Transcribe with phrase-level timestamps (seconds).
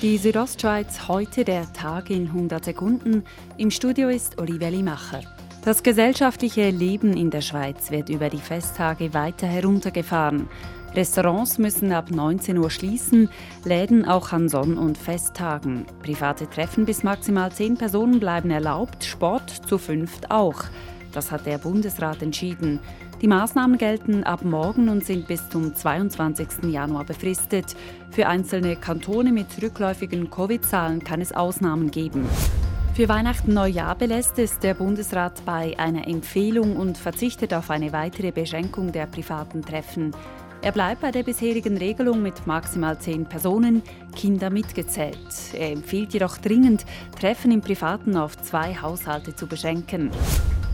[0.00, 3.24] Die Südostschweiz heute der Tag in 100 Sekunden.
[3.56, 5.22] Im Studio ist Olivia Limacher.
[5.64, 10.48] Das gesellschaftliche Leben in der Schweiz wird über die Festtage weiter heruntergefahren.
[10.94, 13.28] Restaurants müssen ab 19 Uhr schließen,
[13.64, 15.84] Läden auch an Sonn- und Festtagen.
[16.00, 20.62] Private Treffen bis maximal 10 Personen bleiben erlaubt, Sport zu fünft auch.
[21.18, 22.78] Das hat der Bundesrat entschieden.
[23.20, 26.70] Die Maßnahmen gelten ab morgen und sind bis zum 22.
[26.70, 27.74] Januar befristet.
[28.12, 32.24] Für einzelne Kantone mit rückläufigen Covid-Zahlen kann es Ausnahmen geben.
[32.94, 38.30] Für Weihnachten Neujahr belässt es der Bundesrat bei einer Empfehlung und verzichtet auf eine weitere
[38.30, 40.14] Beschränkung der privaten Treffen.
[40.62, 43.82] Er bleibt bei der bisherigen Regelung mit maximal zehn Personen,
[44.14, 45.18] Kinder mitgezählt.
[45.52, 46.84] Er empfiehlt jedoch dringend,
[47.20, 50.12] Treffen im Privaten auf zwei Haushalte zu beschränken.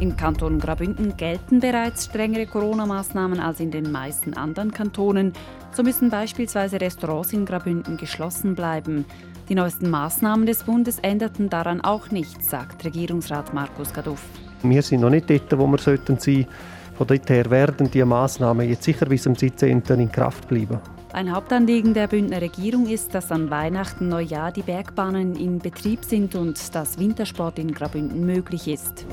[0.00, 5.34] Im Kanton Graubünden gelten bereits strengere Corona-Maßnahmen als in den meisten anderen Kantonen.
[5.72, 9.04] So müssen beispielsweise Restaurants in Graubünden geschlossen bleiben.
[9.50, 14.22] Die neuesten Maßnahmen des Bundes änderten daran auch nichts, sagt Regierungsrat Markus Gaduff.
[14.62, 16.46] Wir sind noch nicht dort, wo wir sollten sein.
[16.96, 19.82] Von dort her werden die Maßnahmen jetzt sicher bis zum 17.
[19.86, 20.78] in Kraft bleiben.
[21.12, 26.36] Ein Hauptanliegen der Bündner Regierung ist, dass an Weihnachten Neujahr die Bergbahnen in Betrieb sind
[26.36, 29.04] und dass Wintersport in Graubünden möglich ist.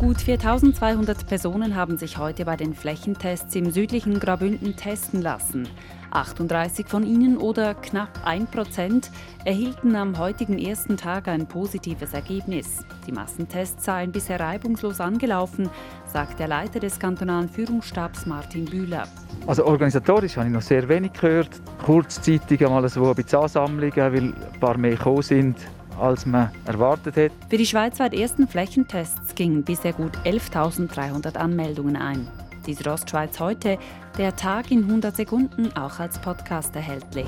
[0.00, 5.68] Gut 4200 Personen haben sich heute bei den Flächentests im südlichen Graubünden testen lassen.
[6.10, 9.10] 38 von ihnen oder knapp 1 Prozent
[9.44, 12.82] erhielten am heutigen ersten Tag ein positives Ergebnis.
[13.06, 15.68] Die Massentests seien bisher reibungslos angelaufen,
[16.06, 19.06] sagt der Leiter des kantonalen Führungsstabs Martin Bühler.
[19.46, 21.50] Also organisatorisch habe ich noch sehr wenig gehört.
[21.84, 25.56] Kurzzeitig einmal so ein bisschen Ansammlungen, weil ein paar mehr gekommen sind
[26.00, 27.32] als man erwartet hat.
[27.48, 32.26] Für die schweizweit ersten Flächentests gingen bisher gut 11.300 Anmeldungen ein.
[32.66, 33.78] Die Ostschweiz heute,
[34.18, 37.26] der Tag in 100 Sekunden, auch als Podcast erhältlich.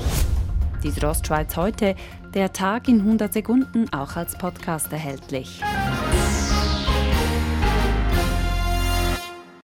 [0.82, 1.94] Die Ostschweiz heute,
[2.34, 5.60] der Tag in 100 Sekunden, auch als Podcast erhältlich.